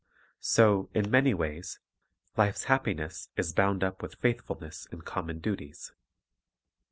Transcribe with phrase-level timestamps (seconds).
[0.39, 1.77] So, in many ways,
[2.35, 5.93] life's happi ness is bound up with faithfulness in common duties.